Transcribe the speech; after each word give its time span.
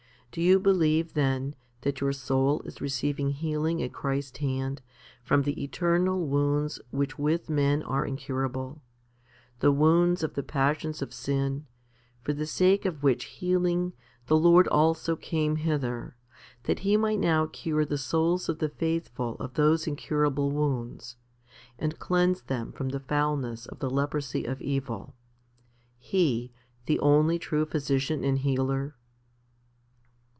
Do 0.33 0.39
you 0.41 0.61
believe, 0.61 1.13
then, 1.13 1.55
that 1.81 1.99
your 1.99 2.13
soul 2.13 2.61
is 2.61 2.79
receiving 2.79 3.31
healing 3.31 3.83
at 3.83 3.91
Christ's 3.91 4.39
hand 4.39 4.81
from 5.21 5.41
the 5.41 5.61
eternal 5.61 6.25
wounds 6.25 6.79
which 6.89 7.19
with 7.19 7.49
men 7.49 7.83
are 7.83 8.05
incurable, 8.05 8.81
the 9.59 9.73
wounds 9.73 10.23
of 10.23 10.35
the 10.35 10.41
passions 10.41 11.01
of 11.01 11.13
sin, 11.13 11.67
for 12.21 12.31
the 12.31 12.45
sake 12.45 12.85
of 12.85 13.03
which 13.03 13.25
healing 13.25 13.91
the 14.27 14.37
Lord 14.37 14.69
also 14.69 15.17
came 15.17 15.57
hither, 15.57 16.15
that 16.63 16.79
He 16.79 16.95
might 16.95 17.19
now 17.19 17.45
cure 17.47 17.83
the 17.83 17.97
souls 17.97 18.47
of 18.47 18.59
the 18.59 18.69
faithful 18.69 19.35
of 19.35 19.55
those 19.55 19.85
incurable 19.85 20.49
wounds, 20.49 21.17
and 21.77 21.99
cleanse 21.99 22.43
them 22.43 22.71
from 22.71 22.87
the 22.87 23.01
foulness 23.01 23.65
of 23.65 23.79
the 23.79 23.89
leprosy 23.89 24.45
of 24.45 24.61
evil, 24.61 25.13
He, 25.99 26.53
the 26.85 26.99
only 27.01 27.37
true 27.37 27.65
physician 27.65 28.23
and 28.23 28.39
healer? 28.39 28.95